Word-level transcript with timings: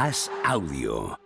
As 0.00 0.30
Audio. 0.46 1.18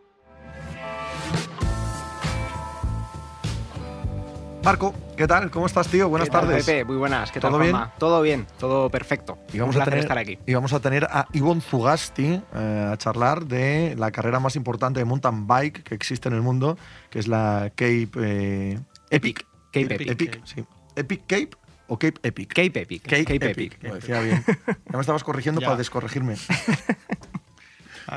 Marco, 4.64 4.92
¿qué 5.16 5.28
tal? 5.28 5.48
¿Cómo 5.52 5.66
estás, 5.66 5.86
tío? 5.86 6.08
Buenas 6.08 6.28
¿Qué 6.28 6.32
tal, 6.32 6.46
tardes. 6.48 6.64
Pepe? 6.66 6.84
Muy 6.84 6.96
buenas. 6.96 7.30
¿Qué 7.30 7.38
tal, 7.38 7.52
¿Todo 7.52 7.60
bien? 7.60 7.76
Todo 7.98 8.20
bien, 8.22 8.46
todo 8.58 8.90
perfecto. 8.90 9.38
Y 9.52 9.58
vamos, 9.60 9.76
Un 9.76 9.82
a 9.82 9.84
placer 9.84 9.92
tener, 9.92 10.04
estar 10.04 10.18
aquí. 10.18 10.38
y 10.44 10.54
vamos 10.54 10.72
a 10.72 10.80
tener 10.80 11.04
a 11.04 11.28
Ivonne 11.32 11.60
Zugasti 11.60 12.40
eh, 12.54 12.90
a 12.92 12.96
charlar 12.96 13.44
de 13.46 13.94
la 13.96 14.10
carrera 14.10 14.40
más 14.40 14.56
importante 14.56 14.98
de 14.98 15.04
mountain 15.04 15.46
bike 15.46 15.84
que 15.84 15.94
existe 15.94 16.28
en 16.28 16.34
el 16.34 16.42
mundo, 16.42 16.76
que 17.10 17.20
es 17.20 17.28
la 17.28 17.70
Cape 17.76 18.08
eh, 18.16 18.80
Epic. 19.10 19.46
Cape 19.70 20.10
Epic. 20.10 20.40
sí. 20.46 20.64
¿Epic 20.96 21.20
Cape 21.28 21.50
o 21.86 21.96
Cape 21.98 22.14
Epic? 22.24 22.48
Cape 22.48 22.80
Epic. 22.80 23.02
Cape, 23.02 23.24
Cape 23.24 23.50
Epic. 23.50 23.74
Epic. 23.74 23.84
Lo 23.84 23.94
decía 23.94 24.20
bien. 24.20 24.44
Ya 24.66 24.94
me 24.96 25.00
estabas 25.00 25.22
corrigiendo 25.22 25.60
Ya. 25.60 25.66
para 25.68 25.76
descorregirme. 25.78 26.34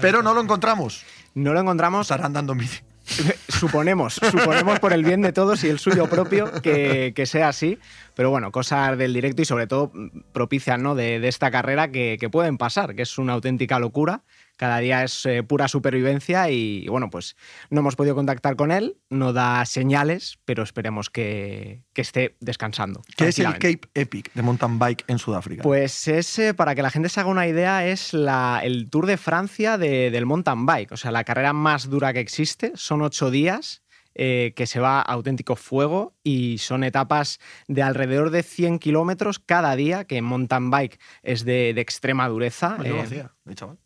Pero 0.02 0.22
no 0.22 0.34
lo 0.34 0.42
encontramos. 0.42 1.04
No 1.34 1.54
lo 1.54 1.60
encontramos, 1.60 2.10
Estarán 2.10 2.34
dando 2.34 2.56
bici. 2.56 2.82
suponemos, 3.48 4.16
suponemos 4.16 4.80
por 4.80 4.92
el 4.92 5.04
bien 5.04 5.22
de 5.22 5.32
todos 5.32 5.64
y 5.64 5.70
el 5.70 5.80
suyo 5.80 6.08
propio 6.10 6.52
que, 6.62 7.14
que 7.16 7.26
sea 7.26 7.50
así. 7.50 7.80
Pero 8.16 8.30
bueno, 8.30 8.52
cosas 8.52 8.98
del 8.98 9.14
directo 9.14 9.42
y 9.42 9.46
sobre 9.46 9.68
todo 9.68 9.92
propicias 10.34 10.80
¿no? 10.80 10.96
de, 10.96 11.20
de 11.20 11.28
esta 11.28 11.52
carrera 11.52 11.90
que, 11.90 12.18
que 12.20 12.30
pueden 12.30 12.58
pasar, 12.58 12.96
que 12.96 13.04
es 13.04 13.18
una 13.18 13.34
auténtica 13.34 13.80
locura. 13.80 14.24
Cada 14.58 14.80
día 14.80 15.04
es 15.04 15.26
eh, 15.26 15.44
pura 15.44 15.68
supervivencia 15.68 16.50
y 16.50 16.88
bueno, 16.90 17.10
pues 17.10 17.36
no 17.70 17.80
hemos 17.82 17.96
podido 17.96 18.16
contactar 18.16 18.56
con 18.56 18.72
él, 18.72 18.98
no 19.10 19.32
da 19.32 19.64
señales, 19.66 20.40
pero 20.46 20.64
esperemos 20.64 21.10
que, 21.10 21.84
que 21.94 22.02
esté 22.02 22.36
descansando. 22.40 23.02
¿Qué 23.16 23.28
es 23.30 23.40
el. 23.40 23.46
Cape 23.54 23.82
Epic 23.94 24.34
de 24.34 24.42
mountain 24.42 24.80
bike 24.80 25.06
en 25.08 25.20
Sudáfrica? 25.20 25.64
Pues 25.64 26.08
es, 26.08 26.38
eh, 26.40 26.54
para 26.54 26.76
que 26.76 26.82
la 26.82 26.90
gente 26.90 27.08
se 27.10 27.20
haga 27.20 27.30
una 27.30 27.48
idea, 27.48 27.86
es 27.88 28.14
la- 28.14 28.62
el 28.64 28.90
Tour 28.90 29.06
de 29.06 29.18
Francia 29.18 29.78
de- 29.78 30.12
del 30.12 30.26
mountain 30.26 30.66
bike. 30.66 30.92
O 30.92 30.98
sea, 30.98 31.12
la 31.12 31.24
carrera 31.24 31.54
más 31.54 31.90
dura 31.90 32.12
que 32.12 32.20
existe. 32.20 32.72
Son 32.76 33.02
ocho 33.02 33.32
días 33.32 33.84
eh, 34.20 34.54
que 34.56 34.66
se 34.66 34.80
va 34.80 34.98
a 34.98 35.04
auténtico 35.04 35.56
fuego 35.56 36.16
y 36.24 36.58
son 36.58 36.84
etapas 36.84 37.40
de 37.68 37.84
alrededor 37.84 38.32
de 38.32 38.42
100 38.42 38.80
kilómetros 38.80 39.38
cada 39.38 39.76
día, 39.76 40.06
que 40.06 40.18
en 40.18 40.26
mountain 40.26 40.72
bike 40.72 41.00
es 41.22 41.46
de, 41.46 41.74
de 41.76 41.82
extrema 41.82 42.28
dureza. 42.28 42.78
Ah, 42.80 42.84
yo 42.84 42.96
lo 42.96 43.02
eh, 43.02 43.04
hacía, 43.04 43.32
chaval. 43.54 43.78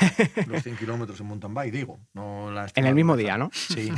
Los 0.46 0.62
100 0.62 0.76
kilómetros 0.76 1.20
en 1.20 1.26
mountain 1.26 1.54
bike, 1.54 1.72
digo. 1.72 2.00
No 2.14 2.50
la 2.50 2.66
en 2.74 2.86
el 2.86 2.94
mismo 2.94 3.16
día, 3.16 3.36
¿no? 3.38 3.50
Sí, 3.52 3.90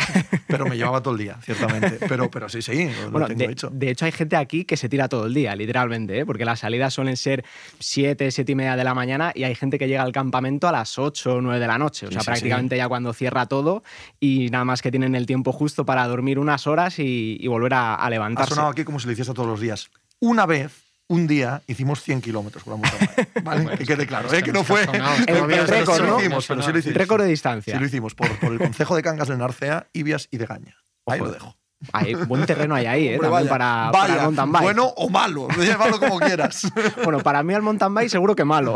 pero 0.47 0.67
me 0.67 0.77
llevaba 0.77 1.03
todo 1.03 1.15
el 1.15 1.21
día, 1.21 1.39
ciertamente. 1.43 1.99
Pero, 2.09 2.31
pero 2.31 2.49
sí, 2.49 2.63
sí, 2.63 2.89
lo, 3.05 3.11
Bueno, 3.11 3.27
tengo 3.29 3.39
de, 3.39 3.53
hecho. 3.53 3.71
de 3.73 3.91
hecho 3.91 4.05
hay 4.05 4.13
gente 4.13 4.37
aquí 4.37 4.65
que 4.65 4.77
se 4.77 4.89
tira 4.89 5.09
todo 5.09 5.27
el 5.27 5.35
día, 5.35 5.55
literalmente, 5.57 6.19
¿eh? 6.21 6.27
porque 6.27 6.45
las 6.45 6.61
salidas 6.61 6.95
suelen 6.95 7.17
ser 7.17 7.45
7, 7.79 8.31
7 8.31 8.53
y 8.53 8.55
media 8.55 8.77
de 8.77 8.85
la 8.85 8.95
mañana 8.95 9.33
y 9.35 9.45
hay 9.45 9.55
gente 9.55 9.79
que 9.79 9.89
llega 9.89 10.03
al 10.03 10.13
campamento 10.13 10.69
a 10.69 10.73
las 10.73 10.99
8 10.99 11.35
o 11.37 11.41
9 11.41 11.61
de 11.61 11.67
la 11.67 11.79
noche, 11.79 12.07
o 12.07 12.11
sea, 12.11 12.21
sí, 12.21 12.27
prácticamente 12.27 12.77
ya 12.77 12.89
cuando 12.89 13.13
cierra 13.13 13.47
todo 13.47 13.83
y 14.21 14.49
nada 14.51 14.65
más 14.65 14.83
que 14.83 14.91
tienen 14.91 15.15
el 15.15 15.27
tiempo 15.27 15.53
justo 15.53 15.85
para 15.85 16.07
dormir 16.07 16.39
unas 16.39 16.67
horas 16.67 16.99
y, 16.99 17.37
y 17.41 17.47
volver 17.49 17.75
a, 17.75 17.95
a 17.95 18.05
Ha 18.07 18.11
levantarse. 18.11 18.55
sonado 18.55 18.71
aquí 18.71 18.85
como 18.85 18.99
si 19.01 19.07
lo 19.07 19.13
hiciese 19.13 19.33
todos 19.35 19.49
los 19.49 19.61
días. 19.61 19.91
Una 20.21 20.47
vez, 20.47 20.73
un 21.09 21.27
día, 21.27 21.63
hicimos 21.67 22.03
100 22.03 22.21
kilómetros 22.21 22.63
con 22.65 22.81
la 22.81 22.89
bike. 22.91 23.29
¿Vale? 23.43 23.79
que 23.79 23.85
quede 23.85 24.07
claro, 24.07 24.33
¿eh? 24.33 24.43
que 24.43 24.53
no 24.53 24.63
fue. 24.65 24.83
El- 24.83 25.67
sí 25.67 25.73
récord, 25.73 26.03
¿no? 26.07 26.21
hicimos, 26.21 26.47
pero 26.47 26.63
sí 26.63 26.73
lo 26.73 26.79
hicimos. 26.79 26.97
Récord 26.97 27.21
de 27.23 27.27
Sí 27.27 27.31
distancia. 27.31 27.81
lo 27.81 27.87
hicimos 27.87 28.15
por, 28.15 28.29
por 28.39 28.53
el 28.53 28.59
Concejo 28.59 28.95
de 28.95 29.03
Cangas 29.03 29.29
de 29.29 29.37
Narcea, 29.37 29.87
Ibias 29.93 30.29
y 30.31 30.39
de 30.39 30.47
Gaña. 30.47 30.77
Ahí 31.07 31.21
Ojo. 31.21 31.27
lo 31.29 31.33
dejo. 31.33 31.57
Hay 31.93 32.15
buen 32.15 32.45
terreno 32.45 32.75
hay 32.75 32.87
ahí, 32.87 33.09
¿eh? 33.09 33.15
Hombre, 33.15 33.29
también 33.29 33.49
vaya, 33.49 33.51
para, 33.51 33.91
vaya, 33.93 33.93
para 33.93 34.15
el 34.15 34.23
mountain 34.23 34.53
bike. 34.53 34.63
Bueno 34.65 34.85
o 34.97 35.09
malo, 35.09 35.49
llévalo 35.59 35.99
como 36.01 36.19
quieras. 36.19 36.63
Bueno, 37.05 37.21
para 37.21 37.43
mí 37.43 37.55
el 37.55 37.63
mountain 37.63 37.95
bike 37.95 38.11
seguro 38.11 38.35
que 38.35 38.45
malo, 38.45 38.75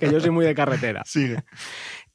que 0.00 0.10
yo 0.10 0.18
soy 0.18 0.30
muy 0.30 0.46
de 0.46 0.54
carretera. 0.54 1.02
Sigue. 1.04 1.44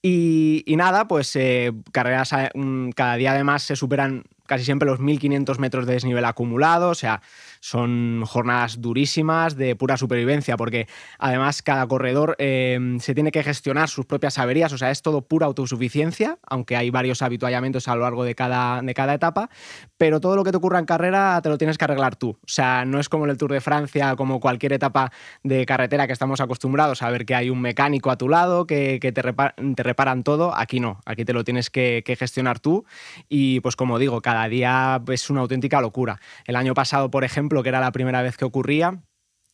Y, 0.01 0.63
y 0.65 0.75
nada, 0.75 1.07
pues 1.07 1.33
eh, 1.35 1.71
carreras 1.91 2.33
eh, 2.33 2.49
mm, 2.53 2.89
cada 2.89 3.15
día 3.15 3.31
además 3.31 3.63
se 3.63 3.75
superan 3.75 4.23
casi 4.45 4.65
siempre 4.65 4.87
los 4.87 4.99
1500 4.99 5.59
metros 5.59 5.85
de 5.85 5.93
desnivel 5.93 6.25
acumulado, 6.25 6.89
o 6.89 6.95
sea, 6.95 7.21
son 7.59 8.23
jornadas 8.25 8.81
durísimas 8.81 9.55
de 9.55 9.75
pura 9.75 9.97
supervivencia, 9.97 10.57
porque 10.57 10.87
además 11.17 11.61
cada 11.61 11.87
corredor 11.87 12.35
eh, 12.39 12.97
se 12.99 13.13
tiene 13.13 13.31
que 13.31 13.43
gestionar 13.43 13.89
sus 13.89 14.05
propias 14.05 14.37
averías, 14.39 14.73
o 14.73 14.77
sea, 14.77 14.91
es 14.91 15.01
todo 15.01 15.21
pura 15.21 15.45
autosuficiencia, 15.45 16.39
aunque 16.47 16.75
hay 16.75 16.89
varios 16.89 17.21
habituallamientos 17.21 17.87
a 17.87 17.95
lo 17.95 18.01
largo 18.01 18.23
de 18.23 18.35
cada, 18.35 18.81
de 18.81 18.93
cada 18.93 19.13
etapa, 19.13 19.49
pero 19.97 20.19
todo 20.19 20.35
lo 20.35 20.43
que 20.43 20.51
te 20.51 20.57
ocurra 20.57 20.79
en 20.79 20.85
carrera 20.85 21.39
te 21.41 21.49
lo 21.49 21.57
tienes 21.57 21.77
que 21.77 21.85
arreglar 21.85 22.15
tú. 22.15 22.31
O 22.41 22.47
sea, 22.47 22.85
no 22.85 22.99
es 22.99 23.09
como 23.09 23.25
en 23.25 23.31
el 23.31 23.37
Tour 23.37 23.53
de 23.53 23.61
Francia, 23.61 24.15
como 24.15 24.39
cualquier 24.39 24.73
etapa 24.73 25.11
de 25.43 25.65
carretera 25.65 26.07
que 26.07 26.13
estamos 26.13 26.41
acostumbrados 26.41 27.01
a 27.01 27.09
ver 27.09 27.25
que 27.25 27.35
hay 27.35 27.49
un 27.49 27.61
mecánico 27.61 28.11
a 28.11 28.17
tu 28.17 28.29
lado, 28.29 28.65
que, 28.65 28.99
te, 28.99 29.11
te 29.11 29.83
reparan 29.83 30.23
todo. 30.23 30.55
Aquí 30.55 30.79
no, 30.79 30.99
aquí 31.05 31.25
te 31.25 31.33
lo 31.33 31.43
tienes 31.43 31.69
que, 31.69 32.03
que 32.05 32.15
gestionar 32.15 32.59
tú. 32.59 32.85
Y 33.29 33.59
pues 33.61 33.75
como 33.75 33.99
digo, 33.99 34.21
cada 34.21 34.32
día 34.49 35.01
es 35.11 35.29
una 35.29 35.41
auténtica 35.41 35.81
locura. 35.81 36.19
El 36.45 36.55
año 36.55 36.73
pasado, 36.73 37.09
por 37.09 37.23
ejemplo, 37.23 37.63
que 37.63 37.69
era 37.69 37.79
la 37.79 37.91
primera 37.91 38.21
vez 38.21 38.37
que 38.37 38.45
ocurría, 38.45 39.01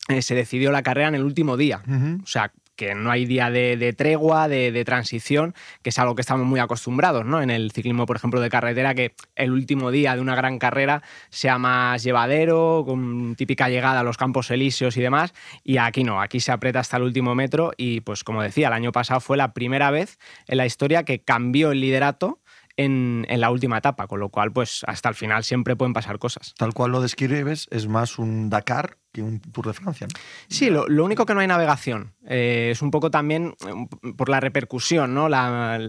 eh, 0.07 0.21
se 0.21 0.35
decidió 0.35 0.71
la 0.71 0.81
carrera 0.81 1.09
en 1.09 1.15
el 1.15 1.23
último 1.23 1.57
día. 1.57 1.83
O 2.23 2.27
sea, 2.27 2.51
que 2.79 2.95
no 2.95 3.11
hay 3.11 3.25
día 3.25 3.51
de, 3.51 3.75
de 3.75 3.91
tregua, 3.91 4.47
de, 4.47 4.71
de 4.71 4.85
transición, 4.85 5.53
que 5.81 5.89
es 5.89 5.99
algo 5.99 6.15
que 6.15 6.21
estamos 6.21 6.47
muy 6.47 6.61
acostumbrados, 6.61 7.25
¿no? 7.25 7.41
En 7.41 7.49
el 7.49 7.71
ciclismo, 7.71 8.05
por 8.05 8.15
ejemplo, 8.15 8.39
de 8.39 8.49
carretera, 8.49 8.95
que 8.95 9.15
el 9.35 9.51
último 9.51 9.91
día 9.91 10.15
de 10.15 10.21
una 10.21 10.33
gran 10.33 10.59
carrera 10.59 11.03
sea 11.29 11.57
más 11.57 12.01
llevadero, 12.03 12.85
con 12.87 13.35
típica 13.35 13.67
llegada 13.67 13.99
a 13.99 14.03
los 14.03 14.15
campos 14.15 14.49
elíseos 14.49 14.95
y 14.95 15.01
demás, 15.01 15.33
y 15.61 15.75
aquí 15.75 16.05
no, 16.05 16.21
aquí 16.21 16.39
se 16.39 16.53
aprieta 16.53 16.79
hasta 16.79 16.95
el 16.95 17.03
último 17.03 17.35
metro 17.35 17.73
y, 17.75 17.99
pues 17.99 18.23
como 18.23 18.41
decía, 18.41 18.67
el 18.67 18.73
año 18.73 18.93
pasado 18.93 19.19
fue 19.19 19.35
la 19.35 19.53
primera 19.53 19.91
vez 19.91 20.17
en 20.47 20.57
la 20.57 20.65
historia 20.65 21.03
que 21.03 21.19
cambió 21.19 21.71
el 21.71 21.81
liderato 21.81 22.39
en, 22.79 23.25
en 23.27 23.41
la 23.41 23.51
última 23.51 23.77
etapa, 23.77 24.07
con 24.07 24.19
lo 24.19 24.29
cual, 24.29 24.51
pues 24.53 24.83
hasta 24.87 25.09
el 25.09 25.15
final 25.15 25.43
siempre 25.43 25.75
pueden 25.75 25.93
pasar 25.93 26.17
cosas. 26.17 26.53
Tal 26.57 26.73
cual 26.73 26.91
lo 26.91 27.01
describes, 27.01 27.67
es 27.71 27.87
más 27.87 28.17
un 28.17 28.49
Dakar 28.49 28.97
que 29.11 29.21
un 29.21 29.39
Tour 29.41 29.67
de 29.67 29.73
Francia. 29.73 30.07
¿no? 30.07 30.19
Sí, 30.47 30.69
lo, 30.69 30.87
lo 30.87 31.03
único 31.03 31.25
que 31.25 31.33
no 31.33 31.41
hay 31.41 31.47
navegación. 31.47 32.13
Eh, 32.27 32.69
es 32.71 32.81
un 32.81 32.91
poco 32.91 33.11
también 33.11 33.55
eh, 33.67 34.13
por 34.15 34.29
la 34.29 34.39
repercusión, 34.39 35.13
¿no? 35.13 35.27
La, 35.27 35.79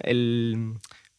el- 0.00 0.74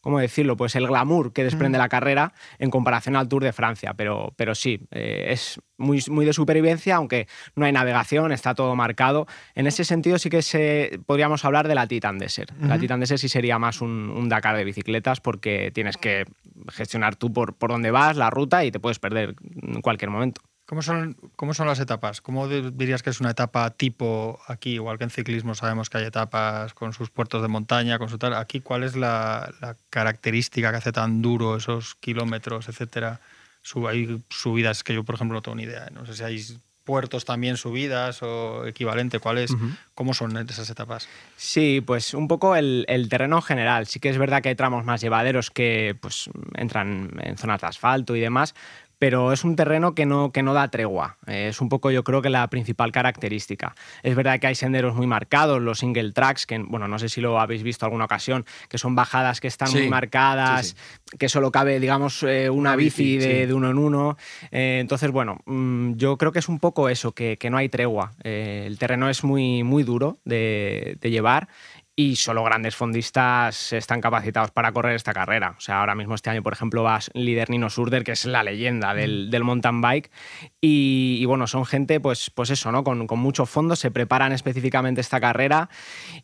¿Cómo 0.06 0.20
decirlo? 0.20 0.56
Pues 0.56 0.76
el 0.76 0.86
glamour 0.86 1.34
que 1.34 1.44
desprende 1.44 1.80
la 1.80 1.90
carrera 1.90 2.32
en 2.60 2.70
comparación 2.70 3.16
al 3.16 3.28
Tour 3.28 3.44
de 3.44 3.52
Francia. 3.52 3.96
Pero, 3.96 4.36
pero 4.36 4.54
sí, 4.54 4.80
eh, 4.92 5.30
es 5.30 5.60
muy, 5.78 6.00
muy 6.12 6.28
de 6.28 6.32
supervivencia, 6.32 6.98
aunque 6.98 7.28
no 7.56 7.66
hay 7.66 7.72
navegación, 7.72 8.32
está 8.32 8.54
todo 8.54 8.76
marcado. 8.76 9.26
En 9.56 9.66
ese 9.66 9.84
sentido 9.84 10.20
sí 10.20 10.30
que 10.30 10.44
se, 10.44 11.00
podríamos 11.08 11.44
hablar 11.44 11.68
de 11.68 11.74
la 11.74 11.88
Titan 11.88 12.20
Desert. 12.20 12.52
La 12.62 12.76
Ujú. 12.76 12.82
Titan 12.82 13.00
Desert 13.00 13.20
sí 13.20 13.30
sería 13.30 13.58
más 13.58 13.82
un, 13.82 14.12
un 14.16 14.30
Dakar 14.30 14.56
de 14.56 14.64
bicicletas 14.64 15.22
porque 15.22 15.72
tienes 15.74 15.98
que 15.98 16.26
gestionar 16.70 17.16
tú 17.16 17.34
por, 17.34 17.56
por 17.56 17.72
dónde 17.72 17.90
vas, 17.90 18.16
la 18.16 18.30
ruta 18.30 18.64
y 18.64 18.70
te 18.70 18.80
puedes 18.80 19.00
perder 19.00 19.34
en 19.64 19.82
cualquier 19.82 20.12
momento. 20.12 20.40
¿Cómo 20.66 20.82
son, 20.82 21.16
¿Cómo 21.36 21.54
son 21.54 21.68
las 21.68 21.80
etapas? 21.80 22.22
¿Cómo 22.22 22.48
di- 22.48 22.72
dirías 22.74 23.04
que 23.04 23.12
es 23.12 23.20
una 23.20 23.30
etapa 23.32 23.70
tipo 23.70 24.40
aquí? 24.48 24.72
Igual 24.74 24.98
que 24.98 25.04
en 25.04 25.12
ciclismo 25.12 25.54
sabemos 25.54 25.90
que 25.92 26.00
hay 26.00 26.06
etapas 26.06 26.74
con 26.74 26.92
sus 26.92 27.12
puertos 27.12 27.44
de 27.44 27.48
montaña, 27.48 28.00
con 28.00 28.10
su 28.10 28.18
tal. 28.18 28.34
Aquí, 28.34 28.62
¿cuál 28.62 28.84
es 28.84 28.96
la, 28.96 29.54
la 29.62 29.76
característica 29.92 30.72
que 30.72 30.78
hace 30.78 30.92
tan 30.92 31.22
duro 31.22 31.56
esos 31.58 31.94
kilómetros, 31.96 32.68
etcétera? 32.68 33.20
Sub- 33.62 33.88
hay 33.88 34.22
subidas 34.30 34.84
que 34.84 34.96
yo, 34.96 35.04
por 35.04 35.16
ejemplo, 35.16 35.36
no 35.36 35.42
tengo 35.44 35.56
ni 35.56 35.64
idea. 35.64 35.88
No 35.94 36.06
sé 36.08 36.16
si 36.16 36.24
hay 36.24 36.44
puertos 36.84 37.26
también 37.26 37.58
subidas 37.58 38.22
o 38.22 38.68
equivalente. 38.68 39.18
¿Cuál 39.20 39.40
es? 39.40 39.50
Ujú. 39.52 39.70
¿Cómo 39.96 40.14
son 40.14 40.38
esas 40.38 40.70
etapas? 40.70 41.08
Sí, 41.36 41.82
pues 41.86 42.14
un 42.14 42.28
poco 42.28 42.56
el, 42.56 42.86
el 42.88 43.10
terreno 43.10 43.38
en 43.38 43.42
general. 43.42 43.88
Sí 43.88 44.00
que 44.00 44.10
es 44.10 44.20
verdad 44.20 44.44
que 44.44 44.50
hay 44.50 44.56
tramos 44.56 44.86
más 44.86 45.02
llevaderos 45.02 45.50
que 45.50 45.96
pues, 46.00 46.30
entran 46.54 47.12
en 47.24 47.38
zonas 47.40 47.62
de 47.62 47.68
asfalto 47.68 48.16
y 48.16 48.20
demás, 48.20 48.54
pero 49.00 49.32
es 49.34 49.44
un 49.44 49.56
terreno 49.56 49.96
que 49.96 50.06
no, 50.06 50.32
que 50.32 50.44
no 50.44 50.54
da 50.54 50.70
tregua. 50.70 51.18
Eh, 51.28 51.48
es 51.50 51.62
un 51.62 51.70
poco, 51.70 51.92
yo 51.92 52.04
creo 52.04 52.22
que 52.22 52.30
la 52.30 52.48
principal 52.50 52.92
característica. 52.92 53.76
Es 54.04 54.16
verdad 54.16 54.40
que 54.40 54.48
hay 54.48 54.56
senderos 54.56 54.96
muy 54.96 55.08
marcados, 55.08 55.62
los 55.62 55.80
single 55.80 56.12
tracks, 56.12 56.46
que, 56.46 56.58
bueno, 56.60 56.88
no 56.88 57.00
sé 57.00 57.10
si 57.10 57.22
lo 57.22 57.40
habéis 57.40 57.64
visto 57.64 57.86
alguna 57.86 58.06
ocasión, 58.06 58.46
que 58.70 58.78
son 58.78 58.96
bajadas 58.96 59.42
que 59.42 59.48
están 59.48 59.68
Sí, 59.68 59.80
muy 59.80 59.90
marcadas, 59.90 60.76
que 61.18 61.30
solo 61.30 61.52
cabe, 61.52 61.80
digamos, 61.80 62.24
eh, 62.24 62.50
una, 62.50 62.72
Una 62.72 62.76
bici, 62.76 63.18
bici, 63.18 63.28
de, 63.28 63.48
de 63.48 63.54
uno 63.54 63.70
en 63.70 63.78
uno. 63.78 64.18
Eh, 64.52 64.80
entonces, 64.82 65.12
bueno, 65.12 65.40
mm, 65.46 65.94
yo 65.96 66.18
creo 66.18 66.32
que 66.32 66.40
es 66.40 66.50
un 66.50 66.60
poco 66.60 66.90
eso, 66.90 67.12
que, 67.12 67.38
que 67.38 67.50
no 67.50 67.58
hay 67.58 67.70
tregua. 67.70 68.14
Eh, 68.24 68.64
el 68.66 68.78
terreno 68.78 69.10
es 69.10 69.24
muy, 69.24 69.64
muy 69.64 69.84
duro 69.84 70.18
de, 70.26 70.98
de 71.02 71.12
llevar 71.12 71.48
y 71.98 72.18
solo 72.18 72.44
grandes 72.44 72.76
fondistas 72.76 73.72
están 73.72 74.02
capacitados 74.02 74.52
para 74.52 74.72
correr 74.74 74.96
esta 74.96 75.14
carrera. 75.14 75.56
O 75.58 75.62
sea, 75.62 75.80
ahora 75.80 75.96
mismo 75.96 76.14
este 76.16 76.30
año, 76.30 76.44
por 76.44 76.52
ejemplo, 76.52 76.84
va 76.84 77.00
líder 77.14 77.50
Nino 77.50 77.70
Surder, 77.70 78.04
que 78.04 78.12
es 78.12 78.26
la 78.26 78.44
leyenda 78.44 78.94
del, 78.94 79.30
del 79.32 79.44
mountain 79.46 79.80
bike. 79.80 80.12
Y, 80.60 81.18
y 81.22 81.26
bueno, 81.26 81.48
son 81.48 81.66
gente, 81.66 82.02
pues, 82.02 82.30
pues 82.32 82.50
eso, 82.50 82.72
¿no? 82.72 82.84
Con, 82.84 83.08
con 83.08 83.20
mucho 83.20 83.46
fondo, 83.46 83.78
se 83.78 83.92
preparan 83.92 84.34
específicamente 84.34 85.00
esta 85.00 85.22
carrera. 85.22 85.70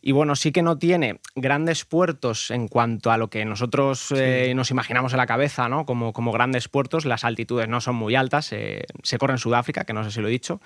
Y 0.02 0.12
bueno, 0.12 0.36
sí 0.36 0.52
que 0.52 0.62
no 0.62 0.76
tiene 0.76 1.20
grandes 1.36 1.86
puertos 1.86 2.50
en 2.50 2.68
cuanto 2.68 3.10
a 3.10 3.16
lo 3.16 3.30
que 3.30 3.44
nosotros 3.46 4.12
eh, 4.14 4.52
nos 4.54 4.70
imaginamos 4.70 5.12
en 5.12 5.18
la 5.18 5.26
cabeza, 5.26 5.70
¿no? 5.70 5.86
Como, 5.86 6.12
como 6.12 6.32
grandes 6.32 6.68
puertos, 6.68 7.06
las 7.06 7.24
altitudes 7.24 7.68
no 7.68 7.80
son 7.80 7.96
muy 7.96 8.14
altas. 8.14 8.52
eh, 8.52 8.84
se 9.02 9.16
corre 9.16 9.32
en 9.34 9.38
Sudáfrica, 9.38 9.84
que 9.84 9.94
no 9.94 10.04
sé 10.04 10.10
si 10.10 10.20
lo 10.20 10.28
he 10.28 10.30
dicho. 10.30 10.60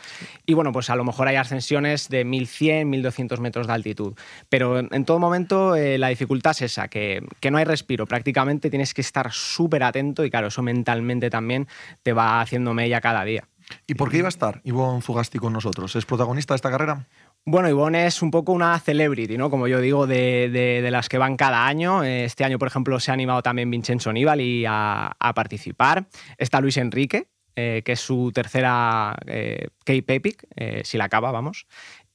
Y 0.47 0.55
bueno, 0.55 0.73
pues 0.73 0.91
a 0.91 0.97
lo 0.97 1.05
mejor 1.05 1.29
hay 1.29 1.37
ascensiones 1.37 2.09
de 2.09 2.25
1100, 2.25 2.91
1200 2.91 3.38
metros 3.38 3.69
de 3.69 3.73
altitud. 3.73 4.14
Pero 4.49 4.81
en 4.96 5.04
todo 5.04 5.19
momento 5.19 5.76
eh, 5.76 5.98
la 5.98 6.08
dificultad 6.08 6.52
es 6.52 6.62
esa, 6.62 6.88
que, 6.88 7.25
que, 7.40 7.50
no 7.50 7.58
hay 7.58 7.64
respiro. 7.64 8.06
Prácticamente 8.06 8.70
tienes 8.70 8.94
que 8.94 9.00
estar 9.02 9.31
súper 9.32 9.82
atento 9.82 10.25
y 10.25 10.31
claro, 10.31 10.48
eso 10.48 10.62
mentalmente 10.62 11.31
también 11.31 11.69
te 12.02 12.12
va 12.12 12.40
haciendo 12.40 12.75
mella 12.75 13.00
cada 13.00 13.25
día. 13.25 13.48
¿Y 13.87 13.94
por 13.94 14.10
qué 14.10 14.19
iba 14.19 14.28
a 14.28 14.31
estar 14.31 14.60
Ivonne 14.64 15.02
Zugasti 15.02 15.38
con 15.38 15.52
nosotros? 15.52 15.94
¿Es 15.96 16.06
protagonista 16.06 16.54
de 16.54 16.56
esta 16.56 16.70
carrera? 16.70 17.06
Bueno, 17.44 17.69
Ivonne 17.69 18.06
es 18.06 18.22
un 18.22 18.31
poco 18.31 18.52
una 18.52 18.78
celebrity, 18.78 19.38
¿no? 19.38 19.50
Como 19.50 19.69
yo 19.69 19.81
digo, 19.81 20.06
de, 20.06 20.48
de, 20.50 20.90
las 20.90 21.08
que 21.08 21.19
van 21.19 21.37
cada 21.37 21.66
año. 21.66 22.02
Este 22.02 22.44
año, 22.44 22.58
por 22.58 22.69
ejemplo, 22.69 22.99
se 22.99 23.12
ha 23.12 23.14
animado 23.14 23.42
también 23.42 23.70
Vincenzo 23.70 24.12
Nibali 24.12 24.64
a, 24.66 25.12
a 25.19 25.34
participar. 25.34 26.06
Está 26.38 26.60
Luis 26.60 26.76
Enrique, 26.76 27.28
eh, 27.58 27.81
que 27.87 27.92
es 27.92 28.00
su 28.00 28.32
tercera 28.34 29.16
eh, 29.26 29.69
Cape 29.78 30.16
Epic, 30.16 30.44
eh, 30.56 30.82
si 30.84 30.99
la 30.99 31.04
acaba, 31.04 31.31
vamos. 31.31 31.66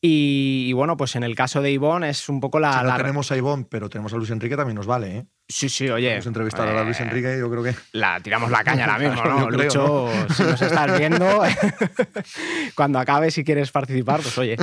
Y, 0.04 0.74
bueno, 0.74 0.98
pues 0.98 1.16
en 1.16 1.22
el 1.22 1.36
caso 1.36 1.62
de 1.62 1.72
Ivonne 1.72 2.10
es 2.10 2.28
un 2.28 2.40
poco 2.40 2.60
la. 2.60 2.80
Si 2.80 2.86
no 2.86 2.98
tenemos 2.98 3.32
a 3.32 3.38
Ivonne, 3.38 3.68
pero 3.70 3.88
tenemos 3.88 4.12
a 4.12 4.18
Luis 4.18 4.32
Enrique, 4.32 4.58
también 4.58 4.76
nos 4.76 4.88
vale, 4.88 5.18
¿eh? 5.18 5.26
Sí, 5.48 5.70
sí, 5.70 5.90
oye. 5.90 6.10
Vamos 6.10 6.26
a 6.26 6.30
entrevistar 6.30 6.68
a 6.68 6.84
Luis 6.84 7.00
Enrique, 7.02 7.38
yo 7.38 7.52
creo 7.52 7.62
que. 7.62 7.76
La 7.92 8.20
tiramos 8.20 8.50
la 8.50 8.64
caña 8.64 8.86
ahora 8.86 8.98
mismo, 8.98 9.24
¿no? 9.24 9.50
Lucho, 9.52 10.10
si 10.36 10.42
nos 10.42 10.60
estás 10.60 10.98
viendo, 10.98 11.44
cuando 12.76 12.98
acabe, 12.98 13.30
si 13.30 13.44
quieres 13.44 13.72
participar, 13.72 14.22
pues 14.22 14.36
oye. 14.40 14.58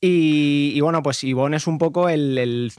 Y, 0.00 0.80
bueno, 0.80 1.02
pues 1.02 1.22
Ivonne 1.22 1.58
es 1.58 1.66
un 1.66 1.76
poco 1.76 2.08
el, 2.08 2.72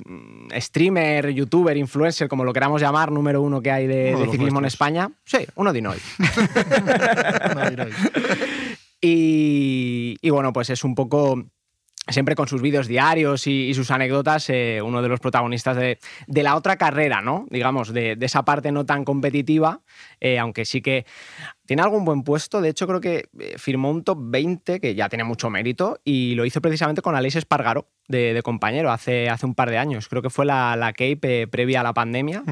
streamer, 0.52 1.30
youtuber, 1.30 1.78
influencer, 1.78 2.28
como 2.28 2.44
lo 2.44 2.54
queramos 2.54 2.82
llamar, 2.82 3.12
número 3.12 3.44
uno 3.44 3.62
que 3.62 3.70
hay 3.70 3.86
de, 3.86 4.18
ciclismo 4.32 4.58
en 4.58 4.66
España. 4.66 5.12
Sí, 5.26 5.46
uno 5.56 5.72
de 5.72 5.88
hoy. 5.88 6.00
y, 9.02 10.18
y 10.20 10.30
bueno, 10.32 10.52
pues 10.54 10.72
es 10.72 10.84
un 10.84 10.96
poco 10.96 11.46
siempre 12.08 12.36
con 12.36 12.48
sus 12.48 12.62
vídeos 12.62 12.88
diarios 12.88 13.48
y, 13.48 13.74
sus 13.74 13.90
anécdotas, 13.92 14.50
eh, 14.50 14.82
uno 14.84 15.02
de 15.02 15.08
los 15.08 15.20
protagonistas 15.20 15.78
de, 15.78 15.98
la 16.28 16.56
otra 16.56 16.76
carrera, 16.78 17.22
¿no? 17.22 17.46
Digamos, 17.50 17.94
de, 17.94 18.18
esa 18.20 18.44
parte 18.44 18.72
no 18.72 18.86
tan 18.86 19.06
competitiva, 19.06 19.82
eh, 20.20 20.38
aunque 20.38 20.66
sí 20.66 20.82
que 20.82 21.06
tiene 21.66 21.82
algún 21.82 22.04
buen 22.04 22.24
puesto. 22.24 22.62
De 22.62 22.70
hecho, 22.70 22.88
creo 22.88 23.00
que 23.00 23.30
eh, 23.40 23.56
firmó 23.58 23.90
un 23.90 24.04
top 24.04 24.18
20, 24.22 24.80
que 24.80 24.96
ya 24.96 25.08
tiene 25.08 25.24
mucho 25.24 25.50
mérito, 25.50 26.00
y 26.04 26.36
lo 26.36 26.46
hizo 26.46 26.62
precisamente 26.62 27.02
con 27.02 27.16
Aleix 27.16 27.38
Espargaro, 27.38 27.88
de, 28.08 28.42
compañero, 28.44 28.92
hace, 28.92 29.30
hace 29.30 29.46
un 29.46 29.56
par 29.56 29.70
de 29.70 29.78
años. 29.78 30.10
Creo 30.10 30.22
que 30.22 30.30
fue 30.30 30.46
la, 30.46 30.76
la 30.76 30.92
Cape 30.92 31.48
previa 31.48 31.80
a 31.80 31.84
la 31.84 31.94
pandemia, 31.94 32.44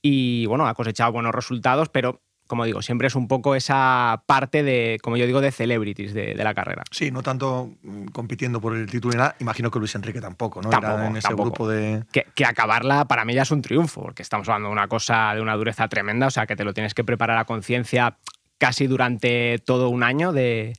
y 0.00 0.46
bueno, 0.46 0.66
ha 0.68 0.74
cosechado 0.74 1.12
buenos 1.12 1.34
resultados, 1.34 1.88
pero 1.88 2.20
como 2.50 2.64
digo, 2.64 2.82
siempre 2.82 3.06
es 3.06 3.14
un 3.14 3.28
poco 3.28 3.54
esa 3.54 4.24
parte 4.26 4.64
de, 4.64 4.98
como 5.04 5.16
yo 5.16 5.24
digo, 5.24 5.40
de 5.40 5.52
celebrities 5.52 6.12
de, 6.12 6.34
la 6.34 6.52
carrera. 6.52 6.82
Sí, 6.90 7.12
no 7.12 7.22
tanto 7.22 7.70
mm, 7.80 8.06
compitiendo 8.06 8.60
por 8.60 8.74
el 8.74 8.90
título 8.90 9.16
nada. 9.16 9.36
Imagino 9.38 9.70
que 9.70 9.78
Luis 9.78 9.94
Enrique 9.94 10.20
tampoco, 10.20 10.60
¿no? 10.60 10.68
Era 10.68 11.06
en 11.06 11.16
ese 11.16 11.32
grupo 11.32 11.68
de. 11.68 12.02
Que, 12.10 12.44
acabarla 12.44 13.04
para 13.04 13.24
mí 13.24 13.34
ya 13.34 13.42
es 13.42 13.52
un 13.52 13.62
triunfo, 13.62 14.02
porque 14.02 14.22
estamos 14.22 14.48
hablando 14.48 14.68
de 14.68 14.72
una 14.72 14.88
cosa 14.88 15.32
de 15.32 15.40
una 15.40 15.54
dureza 15.54 15.86
tremenda, 15.86 16.26
o 16.26 16.30
sea, 16.32 16.46
que 16.46 16.56
te 16.56 16.64
lo 16.64 16.74
tienes 16.74 16.92
que 16.92 17.04
preparar 17.04 17.38
a 17.38 17.44
conciencia 17.44 18.18
casi 18.58 18.88
durante 18.88 19.60
todo 19.60 19.88
un 19.88 20.02
año 20.02 20.32
de, 20.32 20.72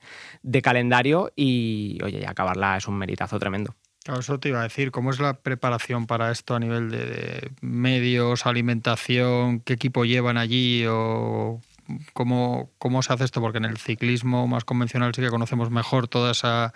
calendario 0.61 1.31
y, 1.37 1.99
oye, 2.03 2.27
acabarla 2.27 2.75
es 2.75 2.87
un 2.89 2.97
meritazo 2.97 3.39
tremendo. 3.39 3.75
Claro, 4.03 4.21
eso 4.21 4.39
te 4.39 4.49
iba 4.49 4.59
a 4.61 4.63
decir, 4.63 4.89
¿cómo 4.89 5.11
es 5.11 5.19
la 5.19 5.33
preparación 5.33 6.07
para 6.07 6.31
esto 6.31 6.55
a 6.55 6.59
nivel 6.59 6.89
de, 6.89 7.51
medios, 7.61 8.47
alimentación, 8.47 9.59
qué 9.59 9.73
equipo 9.73 10.05
llevan 10.05 10.37
allí 10.37 10.85
o 10.87 11.61
cómo, 12.13 12.71
cómo 12.79 13.03
se 13.03 13.13
hace 13.13 13.25
esto? 13.25 13.41
Porque 13.41 13.59
en 13.59 13.65
el 13.65 13.77
ciclismo 13.77 14.47
más 14.47 14.65
convencional 14.65 15.13
sí 15.13 15.21
que 15.21 15.29
conocemos 15.29 15.69
mejor 15.69 16.07
toda 16.07 16.31
esa 16.31 16.73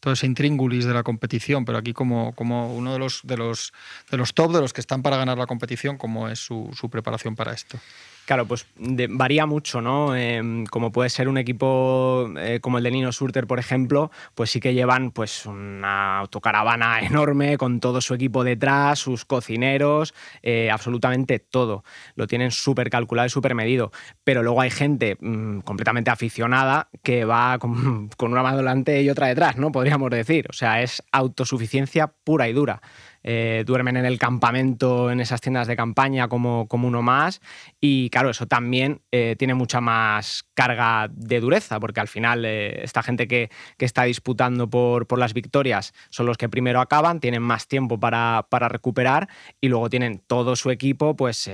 todo 0.00 0.14
ese 0.14 0.26
intríngulis 0.26 0.84
de 0.84 0.94
la 0.94 1.02
competición, 1.02 1.64
pero 1.64 1.78
aquí 1.78 1.92
como, 1.92 2.32
como 2.34 2.72
uno 2.72 2.92
de 2.92 3.00
los, 3.00 3.20
de, 3.24 3.36
los, 3.36 3.72
de 4.10 4.16
los 4.16 4.32
top, 4.32 4.52
de 4.52 4.60
los 4.60 4.72
que 4.72 4.80
están 4.80 5.02
para 5.02 5.16
ganar 5.16 5.38
la 5.38 5.46
competición, 5.46 5.98
¿cómo 5.98 6.28
es 6.28 6.38
su, 6.38 6.70
su 6.78 6.88
preparación 6.88 7.34
para 7.34 7.52
esto? 7.52 7.80
Claro, 8.28 8.44
pues 8.44 8.66
varía 8.76 9.46
mucho, 9.46 9.80
¿no? 9.80 10.14
Em, 10.14 10.66
como 10.66 10.92
puede 10.92 11.08
ser 11.08 11.30
un 11.30 11.38
equipo 11.38 12.30
eh, 12.36 12.58
como 12.60 12.76
el 12.76 12.84
de 12.84 12.90
Nino 12.90 13.10
Surter, 13.10 13.46
por 13.46 13.58
ejemplo, 13.58 14.10
pues 14.34 14.50
sí 14.50 14.60
que 14.60 14.74
llevan 14.74 15.12
pues 15.12 15.46
una 15.46 16.18
autocaravana 16.18 17.00
enorme 17.06 17.56
con 17.56 17.80
todo 17.80 18.02
su 18.02 18.12
equipo 18.12 18.44
detrás, 18.44 18.98
sus 18.98 19.24
cocineros, 19.24 20.12
eh, 20.42 20.70
absolutamente 20.70 21.38
todo. 21.38 21.84
Lo 22.16 22.26
tienen 22.26 22.50
súper 22.50 22.90
calculado 22.90 23.24
y 23.24 23.30
súper 23.30 23.54
medido. 23.54 23.92
Pero 24.24 24.42
luego 24.42 24.60
hay 24.60 24.72
gente 24.72 25.16
mm, 25.18 25.60
completamente 25.60 26.10
aficionada 26.10 26.90
que 27.02 27.24
va 27.24 27.58
con, 27.58 28.10
con 28.18 28.30
una 28.32 28.42
mano 28.42 28.58
delante 28.58 29.00
y 29.00 29.08
otra 29.08 29.28
detrás, 29.28 29.56
¿no? 29.56 29.72
Podríamos 29.72 30.10
decir. 30.10 30.48
O 30.50 30.52
sea, 30.52 30.82
es 30.82 31.02
autosuficiencia 31.12 32.12
pura 32.24 32.46
y 32.46 32.52
dura. 32.52 32.82
Eh, 33.30 33.62
duermen 33.66 33.98
en 33.98 34.06
el 34.06 34.18
campamento, 34.18 35.10
en 35.10 35.20
esas 35.20 35.42
tiendas 35.42 35.66
de 35.66 35.76
campaña 35.76 36.28
como, 36.28 36.66
como 36.66 36.88
uno 36.88 37.02
más. 37.02 37.42
Y 37.78 38.08
claro, 38.08 38.30
eso 38.30 38.46
también 38.46 39.02
eh, 39.12 39.36
tiene 39.38 39.52
mucha 39.52 39.82
más 39.82 40.46
carga 40.54 41.10
de 41.12 41.38
dureza, 41.38 41.78
porque 41.78 42.00
al 42.00 42.08
final 42.08 42.46
eh, 42.46 42.82
esta 42.82 43.02
gente 43.02 43.28
que, 43.28 43.50
está 43.78 44.04
disputando 44.04 44.70
por, 44.70 45.06
por, 45.06 45.18
las 45.18 45.34
victorias 45.34 45.92
son 46.08 46.24
los 46.24 46.38
que 46.38 46.48
primero 46.48 46.80
acaban, 46.80 47.20
tienen 47.20 47.42
más 47.42 47.68
tiempo 47.68 48.00
para, 48.00 48.46
para 48.48 48.70
recuperar 48.70 49.28
y 49.60 49.68
luego 49.68 49.90
tienen 49.90 50.22
todo 50.26 50.56
su 50.56 50.70
equipo, 50.70 51.14
pues 51.14 51.50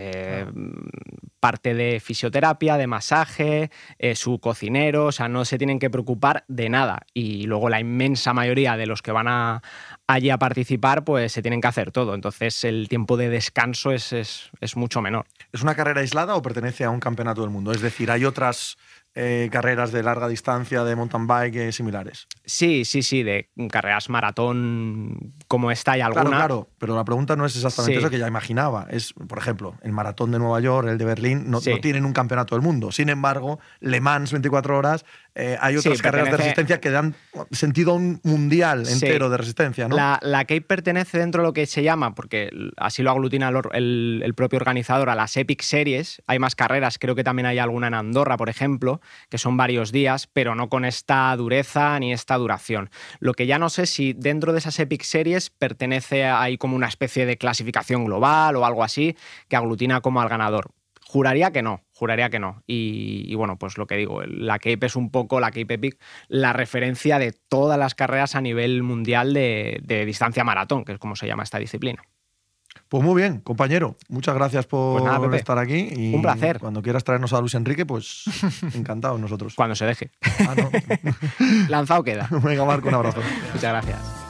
parte 1.45 1.75
de 1.75 2.01
fisioterapia, 2.01 2.79
de 2.79 2.87
masaje, 2.87 3.71
su 4.15 4.39
cocinero, 4.39 5.05
o 5.05 5.13
sea, 5.13 5.29
no 5.29 5.45
se 5.45 5.59
tienen 5.59 5.79
que 5.79 5.91
preocupar 5.91 6.47
de 6.49 6.71
nada. 6.71 7.03
Y 7.13 7.43
luego 7.45 7.69
la 7.69 7.81
inmensa 7.81 8.33
mayoría 8.33 8.79
de 8.79 8.87
los 8.87 9.03
que 9.03 9.13
van 9.13 9.29
a, 9.29 9.61
allí 10.07 10.31
a 10.31 10.39
participar, 10.39 11.05
pues 11.05 11.33
se 11.33 11.43
tienen 11.43 11.61
que 11.61 11.69
hacer 11.69 11.93
todo. 11.93 12.15
Entonces 12.15 12.65
el 12.65 12.89
tiempo 12.89 13.19
de 13.19 13.29
descanso 13.29 13.93
es, 13.93 14.15
es, 14.15 14.51
es 14.63 14.75
mucho 14.75 15.03
menor. 15.03 15.27
¿Es 15.53 15.61
una 15.61 15.75
carrera 15.75 16.01
aislada 16.01 16.35
o 16.35 16.41
pertenece 16.41 16.85
a 16.85 16.89
un 16.89 16.99
campeonato 16.99 17.43
del 17.43 17.51
mundo? 17.51 17.73
Es 17.73 17.83
decir, 17.83 18.11
hay 18.11 18.25
otras 18.25 18.79
eh, 19.15 19.49
carreras 19.53 19.93
de 19.93 20.03
larga 20.03 20.29
distancia 20.29 20.83
de 20.85 20.97
mountain 20.97 21.27
bike 21.27 21.57
eh, 21.57 21.73
similares. 21.73 22.27
Sí, 22.45 22.85
sí, 22.85 23.03
sí, 23.03 23.23
de 23.23 23.49
carreras 23.71 24.09
maratón 24.09 25.35
como 25.47 25.71
esta 25.71 25.97
y 25.97 26.01
alguna. 26.01 26.25
Claro, 26.25 26.37
claro, 26.37 26.69
pero 26.79 26.97
la 26.97 27.05
pregunta 27.05 27.37
no 27.37 27.47
es 27.47 27.55
exactamente 27.55 27.99
eso 27.99 28.11
que 28.11 28.19
ya 28.19 28.27
imaginaba. 28.27 28.87
Es, 28.91 29.13
por 29.13 29.39
ejemplo, 29.39 29.77
el 29.83 29.93
maratón 29.93 30.33
de 30.33 30.39
Nueva 30.39 30.61
York, 30.61 30.89
el 30.89 30.99
de 30.99 31.05
Berlín, 31.05 31.51
no, 31.51 31.61
no 31.65 31.81
tienen 31.81 32.05
un 32.05 32.13
campeonato 32.13 32.55
del 32.55 32.63
mundo. 32.63 32.93
Sin 32.93 33.09
embargo, 33.09 33.61
Le 33.81 34.01
Mans 34.01 34.33
24 34.33 34.77
horas 34.77 35.05
eh, 35.37 35.57
hay 35.61 35.77
otras 35.77 36.01
carreras 36.01 36.31
de 36.31 36.37
resistencia 36.37 36.81
que 36.81 36.91
dan 36.91 37.15
sentido 37.51 37.93
a 37.93 37.95
un 37.95 38.21
mundial 38.23 38.87
entero 38.89 39.29
de 39.31 39.37
resistencia, 39.37 39.89
¿no? 39.89 39.97
La, 39.97 40.21
la 40.23 40.45
Cape 40.45 40.61
pertenece 40.61 41.19
dentro 41.19 41.43
de 41.43 41.49
lo 41.49 41.53
que 41.53 41.67
se 41.67 41.83
llama, 41.83 42.15
porque 42.15 42.51
así 42.77 43.03
lo 43.03 43.11
aglutina 43.11 43.49
el, 43.73 44.23
el, 44.25 44.35
propio 44.35 44.59
organizador, 44.59 45.11
a 45.11 45.17
las 45.17 45.37
Epic 45.37 45.63
Series. 45.63 46.23
Hay 46.29 46.39
más 46.39 46.55
carreras, 46.55 46.99
creo 46.99 47.17
que 47.17 47.25
también 47.25 47.47
hay 47.47 47.59
alguna 47.59 47.89
en 47.89 47.95
Andorra, 47.95 48.37
por 48.37 48.49
ejemplo, 48.49 49.01
que 49.29 49.39
son 49.39 49.57
varios 49.57 49.91
días, 49.91 50.29
pero 50.29 50.55
no 50.55 50.69
con 50.69 50.85
esta 50.85 51.35
dureza 51.37 51.99
ni 51.99 52.13
esta 52.13 52.37
duración. 52.37 52.91
Lo 53.19 53.35
que 53.35 53.47
ya 53.47 53.59
no 53.59 53.71
sé 53.71 53.87
si 53.87 54.13
dentro 54.13 54.53
de 54.53 54.61
esas 54.61 54.79
Epic 54.79 55.03
Series 55.03 55.51
pertenece, 55.51 56.25
hay 56.25 56.59
como 56.59 56.77
una 56.77 56.87
especie 56.87 57.27
de 57.27 57.37
clasificación 57.39 58.05
global 58.05 58.55
o 58.55 58.65
algo 58.65 58.85
así 58.85 59.17
que 59.49 59.57
aglutina 59.57 60.01
como 60.01 60.21
al 60.21 60.29
ganador. 60.29 60.71
Juraría 61.07 61.53
que 61.53 61.63
no, 61.63 61.83
juraría 62.05 62.29
que 62.29 62.39
no. 62.39 62.63
Y, 62.67 63.35
bueno, 63.35 63.57
pues 63.59 63.79
lo 63.79 63.87
que 63.87 63.97
digo, 63.97 64.23
la 64.27 64.59
Cape 64.59 64.85
es 64.85 64.95
un 64.95 65.11
poco, 65.11 65.41
la 65.41 65.51
Cape 65.51 65.75
Epic, 65.75 65.99
la 66.29 66.53
referencia 66.53 67.19
de 67.19 67.33
todas 67.33 67.79
las 67.79 67.95
carreras 67.95 68.35
a 68.35 68.43
nivel 68.43 68.83
mundial 68.83 69.33
de, 69.33 70.05
distancia 70.07 70.45
maratón, 70.45 70.85
que 70.85 70.93
es 70.93 70.99
como 70.99 71.17
se 71.17 71.27
llama 71.27 71.45
esta 71.45 71.59
disciplina. 71.59 72.03
Pues 72.91 73.03
muy 73.03 73.23
bien, 73.23 73.41
compañero. 73.41 73.97
Muchas 74.11 74.35
gracias 74.35 74.67
por 74.67 75.03
pues 75.03 75.41
estar 75.41 75.59
aquí. 75.59 75.89
Y 75.97 76.15
un 76.15 76.21
placer. 76.21 76.59
Cuando 76.59 76.83
quieras 76.83 77.05
traernos 77.05 77.33
a 77.33 77.41
Luis 77.41 77.55
Enrique, 77.55 77.87
pues 77.87 78.25
encantados 78.75 79.19
nosotros. 79.19 79.55
Cuando 79.55 79.75
se 79.75 79.87
deje. 79.87 80.11
Ah, 80.47 80.55
Lanzado 81.71 82.05
queda. 82.05 82.29
Venga, 82.43 82.67
Marco, 82.67 82.89
un 82.89 82.95
abrazo. 82.97 83.23
Muchas 83.55 83.73
gracias. 83.73 84.24